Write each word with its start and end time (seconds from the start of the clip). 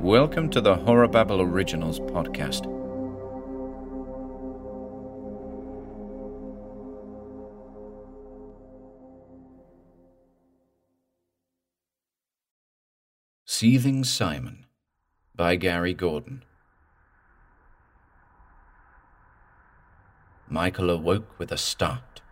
Welcome 0.00 0.48
to 0.52 0.62
the 0.62 0.76
HorrorBabble 0.76 1.42
Originals 1.42 2.00
podcast. 2.00 2.64
Seething 13.44 14.04
Simon 14.04 14.64
by 15.36 15.56
Gary 15.56 15.92
Gordon. 15.92 16.44
Michael 20.48 20.88
awoke 20.88 21.38
with 21.38 21.52
a 21.52 21.58
start. 21.58 22.22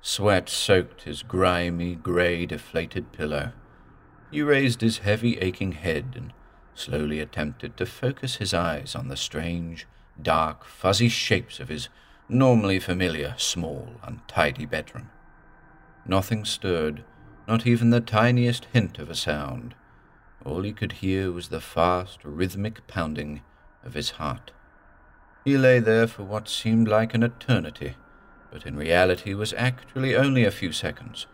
Sweat 0.00 0.48
soaked 0.48 1.02
his 1.02 1.22
grimy, 1.22 1.94
grey, 1.94 2.46
deflated 2.46 3.12
pillow. 3.12 3.52
He 4.30 4.40
raised 4.40 4.80
his 4.80 4.98
heavy, 4.98 5.36
aching 5.40 5.72
head 5.72 6.14
and 6.16 6.32
slowly 6.74 7.20
attempted 7.20 7.76
to 7.76 7.86
focus 7.86 8.36
his 8.36 8.54
eyes 8.54 8.94
on 8.94 9.08
the 9.08 9.16
strange, 9.16 9.86
dark, 10.20 10.64
fuzzy 10.64 11.08
shapes 11.08 11.60
of 11.60 11.68
his 11.68 11.88
normally 12.28 12.78
familiar, 12.78 13.34
small, 13.36 13.90
untidy 14.02 14.66
bedroom. 14.66 15.10
Nothing 16.06 16.44
stirred, 16.44 17.04
not 17.46 17.66
even 17.66 17.90
the 17.90 18.00
tiniest 18.00 18.66
hint 18.72 18.98
of 18.98 19.10
a 19.10 19.14
sound. 19.14 19.74
All 20.44 20.62
he 20.62 20.72
could 20.72 20.92
hear 20.92 21.30
was 21.30 21.48
the 21.48 21.60
fast, 21.60 22.20
rhythmic 22.24 22.86
pounding 22.86 23.42
of 23.84 23.94
his 23.94 24.10
heart. 24.10 24.50
He 25.44 25.58
lay 25.58 25.78
there 25.78 26.06
for 26.06 26.22
what 26.22 26.48
seemed 26.48 26.88
like 26.88 27.14
an 27.14 27.22
eternity, 27.22 27.96
but 28.50 28.66
in 28.66 28.76
reality 28.76 29.34
was 29.34 29.52
actually 29.54 30.16
only 30.16 30.44
a 30.44 30.50
few 30.50 30.72
seconds, 30.72 31.26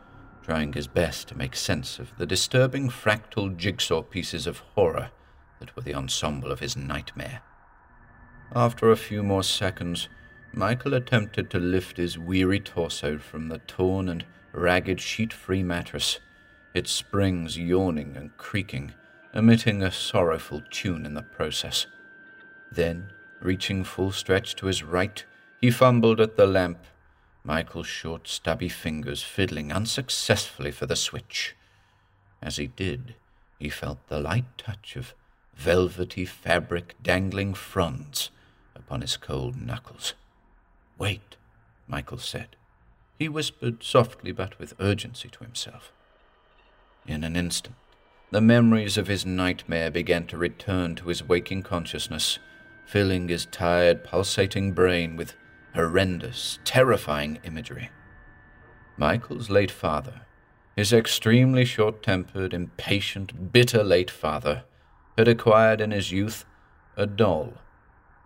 trying 0.43 0.73
his 0.73 0.87
best 0.87 1.29
to 1.29 1.39
make 1.39 1.55
sense 1.55 1.99
of 1.99 2.17
the 2.17 2.27
disturbing 2.27 2.89
fractal 2.89 3.55
jigsaw 3.57 4.03
pieces 4.03 4.47
of 4.47 4.59
horror 4.75 5.11
that 5.61 5.75
were 5.75 5.83
the 5.83 5.95
ensemble 5.95 6.51
of 6.51 6.61
his 6.61 6.77
nightmare. 6.77 7.43
After 8.55 8.91
a 8.91 8.97
few 8.97 9.23
more 9.23 9.43
seconds, 9.43 10.09
Michael 10.53 10.95
attempted 10.95 11.51
to 11.51 11.59
lift 11.59 11.99
his 11.99 12.19
weary 12.19 12.61
torso 12.61 13.19
from 13.19 13.49
the 13.49 13.59
torn 13.59 14.09
and 14.09 14.25
ragged 14.53 15.01
sheet 15.01 15.33
free 15.33 15.63
mattress, 15.63 16.19
its 16.75 16.91
springs 16.91 17.59
yawning 17.59 18.17
and 18.17 18.37
creaking, 18.37 18.93
emitting 19.35 19.83
a 19.83 19.93
sorrowful 19.93 20.63
tune 20.71 21.05
in 21.05 21.15
the 21.15 21.23
process. 21.23 21.87
Then, 22.73 23.13
reaching 23.41 23.85
full 23.85 24.13
stretch 24.13 24.57
to 24.57 24.67
his 24.67 24.83
right, 24.83 25.25
he 25.61 25.71
fumbled 25.71 26.21
at 26.21 26.37
the 26.37 26.47
lamp, 26.47 26.79
Michael's 27.45 27.87
short, 27.87 28.29
stubby 28.29 28.69
fingers 28.69 29.23
fiddling 29.23 29.73
unsuccessfully 29.73 30.71
for 30.71 30.87
the 30.87 30.97
switch. 30.97 31.55
As 32.43 32.57
he 32.57 32.67
did, 32.67 33.15
he 33.59 33.69
felt 33.69 34.07
the 34.09 34.21
light 34.21 34.57
touch 34.57 34.97
of 34.97 35.15
velvety 35.59 36.25
fabric 36.25 36.95
dangling 37.03 37.53
fronds 37.53 38.31
upon 38.77 39.01
his 39.01 39.17
cold 39.17 39.61
knuckles. 39.61 40.15
Wait, 40.97 41.37
Michael 41.89 42.19
said. 42.19 42.55
He 43.19 43.29
whispered 43.29 43.83
softly 43.83 44.31
but 44.31 44.57
with 44.61 44.75
urgency 44.79 45.29
to 45.31 45.41
himself. 45.41 45.93
In 47.09 47.25
an 47.25 47.35
instant, 47.35 47.75
the 48.31 48.41
memories 48.41 48.97
of 48.97 49.09
his 49.09 49.27
nightmare 49.27 49.91
began 49.91 50.27
to 50.29 50.39
return 50.39 50.95
to 50.95 51.09
his 51.09 51.27
waking 51.27 51.65
consciousness, 51.65 52.39
filling 52.87 53.29
his 53.29 53.45
tired, 53.47 54.05
pulsating 54.05 54.73
brain 54.73 55.17
with 55.17 55.35
horrendous, 55.75 56.61
terrifying 56.65 57.41
imagery. 57.43 57.91
Michael's 58.97 59.51
late 59.51 59.73
father, 59.73 60.21
his 60.77 60.93
extremely 60.93 61.65
short 61.65 62.01
tempered, 62.01 62.55
impatient, 62.55 63.53
bitter 63.53 63.83
late 63.83 64.11
father, 64.11 64.63
had 65.19 65.27
acquired 65.27 65.81
in 65.81 65.91
his 65.91 66.13
youth 66.13 66.45
a 66.97 67.05
doll. 67.05 67.55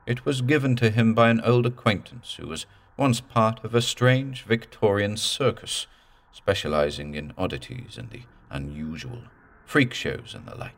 It 0.06 0.26
was 0.26 0.42
given 0.42 0.76
to 0.76 0.90
him 0.90 1.14
by 1.14 1.30
an 1.30 1.40
old 1.40 1.64
acquaintance 1.64 2.34
who 2.34 2.46
was 2.46 2.66
once 2.98 3.18
part 3.18 3.64
of 3.64 3.74
a 3.74 3.80
strange 3.80 4.42
Victorian 4.42 5.16
circus, 5.16 5.86
specializing 6.32 7.14
in 7.14 7.32
oddities 7.38 7.96
and 7.96 8.10
the 8.10 8.24
unusual, 8.50 9.22
freak 9.64 9.94
shows 9.94 10.34
and 10.34 10.46
the 10.46 10.54
like. 10.54 10.76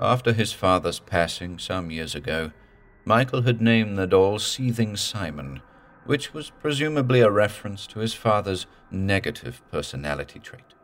After 0.00 0.32
his 0.32 0.52
father's 0.52 0.98
passing 0.98 1.56
some 1.60 1.92
years 1.92 2.16
ago, 2.16 2.50
Michael 3.04 3.42
had 3.42 3.60
named 3.60 3.96
the 3.96 4.08
doll 4.08 4.40
Seething 4.40 4.96
Simon, 4.96 5.62
which 6.04 6.34
was 6.34 6.50
presumably 6.50 7.20
a 7.20 7.30
reference 7.30 7.86
to 7.86 8.00
his 8.00 8.14
father's 8.14 8.66
negative 8.90 9.62
personality 9.70 10.40
trait. 10.40 10.74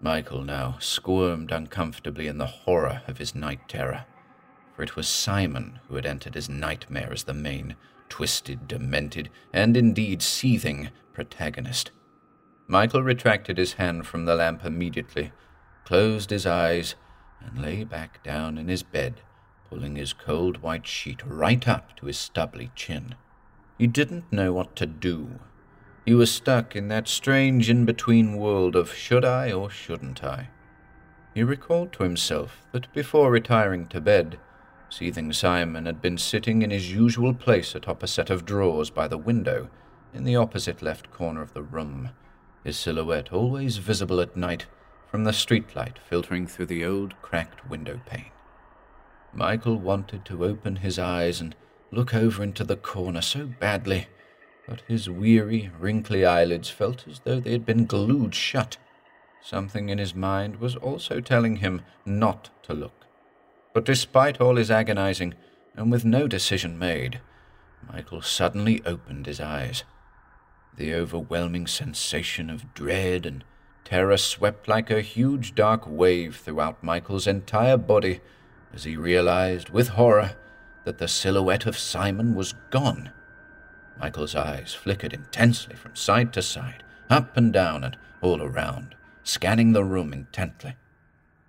Michael 0.00 0.44
now 0.44 0.76
squirmed 0.78 1.50
uncomfortably 1.50 2.28
in 2.28 2.38
the 2.38 2.46
horror 2.46 3.02
of 3.08 3.18
his 3.18 3.34
night 3.34 3.68
terror, 3.68 4.04
for 4.74 4.82
it 4.82 4.94
was 4.94 5.08
Simon 5.08 5.80
who 5.88 5.96
had 5.96 6.06
entered 6.06 6.34
his 6.34 6.48
nightmare 6.48 7.12
as 7.12 7.24
the 7.24 7.34
main, 7.34 7.74
twisted, 8.08 8.68
demented, 8.68 9.28
and 9.52 9.76
indeed 9.76 10.22
seething 10.22 10.90
protagonist. 11.12 11.90
Michael 12.68 13.02
retracted 13.02 13.58
his 13.58 13.74
hand 13.74 14.06
from 14.06 14.24
the 14.24 14.36
lamp 14.36 14.64
immediately, 14.64 15.32
closed 15.84 16.30
his 16.30 16.46
eyes, 16.46 16.94
and 17.40 17.58
lay 17.58 17.82
back 17.82 18.22
down 18.22 18.56
in 18.56 18.68
his 18.68 18.84
bed, 18.84 19.22
pulling 19.68 19.96
his 19.96 20.12
cold 20.12 20.58
white 20.58 20.86
sheet 20.86 21.22
right 21.26 21.66
up 21.66 21.96
to 21.96 22.06
his 22.06 22.18
stubbly 22.18 22.70
chin. 22.76 23.16
He 23.78 23.86
didn't 23.86 24.32
know 24.32 24.52
what 24.52 24.76
to 24.76 24.86
do 24.86 25.40
he 26.08 26.14
was 26.14 26.32
stuck 26.32 26.74
in 26.74 26.88
that 26.88 27.06
strange 27.06 27.68
in 27.68 27.84
between 27.84 28.38
world 28.38 28.74
of 28.74 28.94
should 28.94 29.26
I 29.26 29.52
or 29.52 29.68
shouldn't 29.68 30.24
I. 30.24 30.48
He 31.34 31.42
recalled 31.42 31.92
to 31.92 32.02
himself 32.02 32.64
that 32.72 32.90
before 32.94 33.30
retiring 33.30 33.88
to 33.88 34.00
bed, 34.00 34.38
Seething 34.88 35.34
Simon 35.34 35.84
had 35.84 36.00
been 36.00 36.16
sitting 36.16 36.62
in 36.62 36.70
his 36.70 36.90
usual 36.90 37.34
place 37.34 37.74
atop 37.74 38.02
a 38.02 38.06
set 38.06 38.30
of 38.30 38.46
drawers 38.46 38.88
by 38.88 39.06
the 39.06 39.18
window 39.18 39.68
in 40.14 40.24
the 40.24 40.34
opposite 40.34 40.80
left 40.80 41.10
corner 41.10 41.42
of 41.42 41.52
the 41.52 41.62
room, 41.62 42.08
his 42.64 42.78
silhouette 42.78 43.30
always 43.30 43.76
visible 43.76 44.18
at 44.18 44.34
night 44.34 44.64
from 45.10 45.24
the 45.24 45.32
streetlight 45.32 45.98
filtering 46.08 46.46
through 46.46 46.66
the 46.66 46.86
old 46.86 47.20
cracked 47.20 47.68
window 47.68 48.00
pane. 48.06 48.30
Michael 49.34 49.76
wanted 49.76 50.24
to 50.24 50.46
open 50.46 50.76
his 50.76 50.98
eyes 50.98 51.38
and 51.38 51.54
look 51.90 52.14
over 52.14 52.42
into 52.42 52.64
the 52.64 52.76
corner 52.76 53.20
so 53.20 53.44
badly 53.60 54.06
but 54.68 54.82
his 54.86 55.08
weary, 55.08 55.70
wrinkly 55.80 56.26
eyelids 56.26 56.68
felt 56.68 57.08
as 57.08 57.20
though 57.20 57.40
they 57.40 57.52
had 57.52 57.64
been 57.64 57.86
glued 57.86 58.34
shut. 58.34 58.76
Something 59.42 59.88
in 59.88 59.96
his 59.96 60.14
mind 60.14 60.56
was 60.56 60.76
also 60.76 61.20
telling 61.20 61.56
him 61.56 61.80
not 62.04 62.50
to 62.64 62.74
look. 62.74 63.06
But 63.72 63.86
despite 63.86 64.40
all 64.40 64.56
his 64.56 64.70
agonizing, 64.70 65.34
and 65.74 65.90
with 65.90 66.04
no 66.04 66.28
decision 66.28 66.78
made, 66.78 67.20
Michael 67.90 68.20
suddenly 68.20 68.82
opened 68.84 69.24
his 69.24 69.40
eyes. 69.40 69.84
The 70.76 70.94
overwhelming 70.94 71.66
sensation 71.66 72.50
of 72.50 72.74
dread 72.74 73.24
and 73.24 73.44
terror 73.84 74.18
swept 74.18 74.68
like 74.68 74.90
a 74.90 75.00
huge 75.00 75.54
dark 75.54 75.84
wave 75.86 76.36
throughout 76.36 76.84
Michael's 76.84 77.26
entire 77.26 77.78
body 77.78 78.20
as 78.74 78.84
he 78.84 78.96
realized 78.96 79.70
with 79.70 79.88
horror 79.88 80.36
that 80.84 80.98
the 80.98 81.08
silhouette 81.08 81.64
of 81.64 81.78
Simon 81.78 82.34
was 82.34 82.52
gone. 82.70 83.12
Michael's 84.00 84.34
eyes 84.34 84.74
flickered 84.74 85.12
intensely 85.12 85.74
from 85.74 85.96
side 85.96 86.32
to 86.34 86.42
side, 86.42 86.82
up 87.10 87.36
and 87.36 87.52
down 87.52 87.84
and 87.84 87.96
all 88.20 88.42
around, 88.42 88.94
scanning 89.22 89.72
the 89.72 89.84
room 89.84 90.12
intently. 90.12 90.76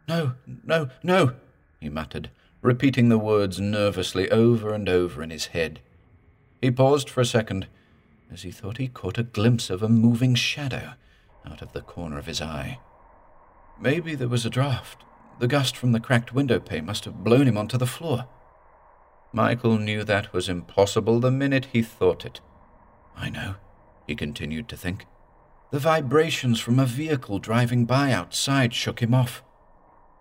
No, 0.07 0.35
no, 0.63 0.89
no, 1.03 1.33
he 1.79 1.89
muttered, 1.89 2.31
repeating 2.61 3.09
the 3.09 3.17
words 3.17 3.59
nervously 3.59 4.29
over 4.31 4.73
and 4.73 4.89
over 4.89 5.21
in 5.21 5.29
his 5.29 5.47
head. 5.47 5.79
He 6.61 6.71
paused 6.71 7.09
for 7.09 7.21
a 7.21 7.25
second 7.25 7.67
as 8.31 8.41
he 8.43 8.51
thought 8.51 8.77
he 8.77 8.87
caught 8.87 9.17
a 9.17 9.23
glimpse 9.23 9.69
of 9.69 9.81
a 9.81 9.89
moving 9.89 10.35
shadow 10.35 10.93
out 11.45 11.61
of 11.61 11.73
the 11.73 11.81
corner 11.81 12.17
of 12.17 12.25
his 12.25 12.41
eye. 12.41 12.79
Maybe 13.79 14.15
there 14.15 14.27
was 14.27 14.45
a 14.45 14.49
draught. 14.49 15.03
The 15.39 15.47
gust 15.47 15.77
from 15.77 15.93
the 15.93 15.99
cracked 15.99 16.33
window 16.33 16.59
pane 16.59 16.85
must 16.85 17.05
have 17.05 17.23
blown 17.23 17.47
him 17.47 17.57
onto 17.57 17.77
the 17.77 17.87
floor. 17.87 18.27
Michael 19.31 19.77
knew 19.77 20.03
that 20.03 20.33
was 20.33 20.49
impossible 20.49 21.19
the 21.19 21.31
minute 21.31 21.67
he 21.71 21.81
thought 21.81 22.25
it. 22.25 22.41
I 23.15 23.29
know, 23.29 23.55
he 24.07 24.15
continued 24.15 24.67
to 24.69 24.77
think. 24.77 25.05
The 25.71 25.79
vibrations 25.79 26.59
from 26.59 26.79
a 26.79 26.85
vehicle 26.85 27.37
driving 27.37 27.85
by 27.85 28.11
outside 28.11 28.73
shook 28.73 29.01
him 29.01 29.13
off. 29.13 29.43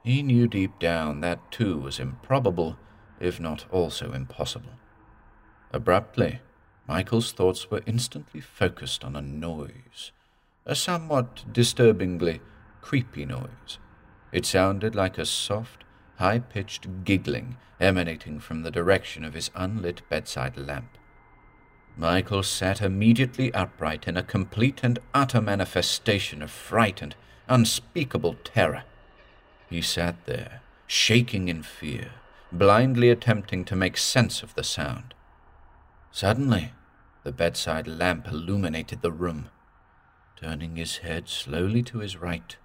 He 0.05 0.23
knew 0.23 0.47
deep 0.47 0.79
down 0.79 1.21
that 1.23 1.51
too 1.51 1.79
was 1.79 1.99
improbable, 1.99 2.77
if 3.19 3.41
not 3.41 3.65
also 3.71 4.13
impossible. 4.13 4.73
Abruptly, 5.73 6.41
Michael's 6.87 7.33
thoughts 7.33 7.71
were 7.71 7.83
instantly 7.87 8.41
focused 8.41 9.05
on 9.05 9.17
a 9.17 9.23
noise, 9.23 10.13
a 10.67 10.75
somewhat 10.75 11.45
disturbingly 11.53 12.41
creepy 12.83 13.25
noise. 13.25 13.79
It 14.33 14.45
sounded 14.45 14.95
like 14.95 15.19
a 15.19 15.25
soft, 15.27 15.85
high 16.19 16.39
pitched 16.39 17.05
giggling 17.05 17.57
emanating 17.81 18.41
from 18.41 18.63
the 18.63 18.71
direction 18.71 19.25
of 19.25 19.35
his 19.35 19.51
unlit 19.55 20.03
bedside 20.09 20.57
lamp. 20.57 20.99
Michael 21.97 22.43
sat 22.43 22.81
immediately 22.81 23.53
upright 23.55 24.07
in 24.07 24.17
a 24.17 24.23
complete 24.23 24.81
and 24.83 24.99
utter 25.15 25.41
manifestation 25.41 26.43
of 26.43 26.51
fright 26.51 27.03
and 27.03 27.15
unspeakable 27.49 28.37
terror. 28.45 28.85
He 29.69 29.83
sat 29.83 30.27
there, 30.27 30.63
shaking 30.87 31.49
in 31.49 31.63
fear, 31.63 32.13
blindly 32.53 33.11
attempting 33.11 33.65
to 33.67 33.77
make 33.77 33.97
sense 33.97 34.43
of 34.43 34.55
the 34.55 34.65
sound. 34.65 35.15
Suddenly, 36.11 36.73
the 37.25 37.33
bedside 37.33 37.87
lamp 37.87 38.29
illuminated 38.29 39.03
the 39.03 39.13
room. 39.13 39.51
Turning 40.37 40.77
his 40.77 40.99
head 40.99 41.29
slowly 41.29 41.83
to 41.83 41.99
his 41.99 42.17
right, 42.17 42.57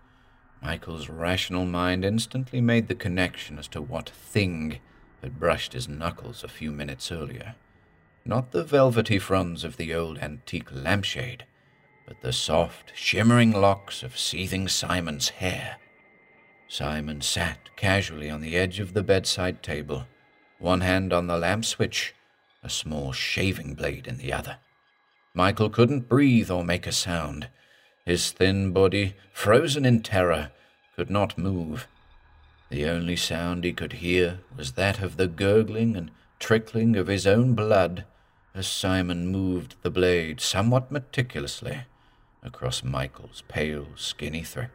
Michael's 0.64 1.10
rational 1.10 1.66
mind 1.66 2.06
instantly 2.06 2.62
made 2.62 2.88
the 2.88 2.96
connection 2.96 3.60
as 3.60 3.68
to 3.70 3.82
what 3.82 4.10
thing 4.10 4.80
had 5.22 5.40
brushed 5.40 5.74
his 5.74 5.90
knuckles 5.90 6.44
a 6.44 6.48
few 6.48 6.72
minutes 6.72 7.12
earlier. 7.12 7.56
Not 8.26 8.52
the 8.52 8.64
velvety 8.64 9.20
fronds 9.20 9.66
of 9.66 9.76
the 9.76 9.94
old 9.94 10.18
antique 10.20 10.72
lampshade, 10.72 11.46
but 12.08 12.22
the 12.22 12.32
soft, 12.32 12.94
shimmering 12.96 13.52
locks 13.52 14.04
of 14.04 14.18
seething 14.18 14.70
Simon's 14.70 15.30
hair. 15.30 15.78
Simon 16.70 17.22
sat 17.22 17.76
casually 17.76 18.30
on 18.30 18.40
the 18.40 18.56
edge 18.56 18.80
of 18.80 18.94
the 18.94 19.04
bedside 19.04 19.62
table, 19.62 20.08
one 20.60 20.82
hand 20.82 21.12
on 21.12 21.28
the 21.28 21.38
lamp 21.38 21.66
switch, 21.66 22.16
a 22.64 22.70
small 22.70 23.12
shaving 23.12 23.76
blade 23.76 24.08
in 24.08 24.18
the 24.18 24.32
other. 24.32 24.58
Michael 25.34 25.70
couldn't 25.70 26.08
breathe 26.08 26.50
or 26.50 26.64
make 26.64 26.88
a 26.88 26.92
sound. 26.94 27.50
His 28.06 28.32
thin 28.32 28.72
body, 28.72 29.16
frozen 29.32 29.86
in 29.86 30.02
terror, 30.02 30.52
could 30.96 31.10
not 31.10 31.38
move. 31.38 31.88
The 32.70 32.86
only 32.86 33.16
sound 33.16 33.64
he 33.64 33.74
could 33.74 33.94
hear 33.94 34.40
was 34.58 34.74
that 34.74 35.00
of 35.02 35.18
the 35.18 35.28
gurgling 35.28 35.96
and 35.96 36.12
trickling 36.40 36.96
of 36.96 37.08
his 37.08 37.26
own 37.26 37.54
blood 37.54 38.04
as 38.54 38.68
Simon 38.68 39.28
moved 39.28 39.76
the 39.82 39.90
blade 39.90 40.42
somewhat 40.42 40.92
meticulously 40.92 41.84
across 42.44 42.84
Michael's 42.84 43.44
pale, 43.48 43.88
skinny 43.96 44.44
throat. 44.44 44.70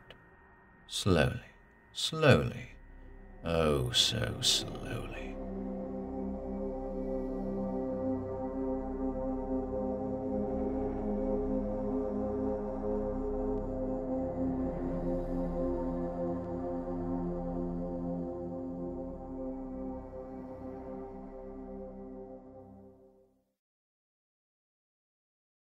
Slowly, 0.86 1.40
slowly, 1.92 2.70
oh, 3.44 3.90
so 3.90 4.38
slowly. 4.40 5.37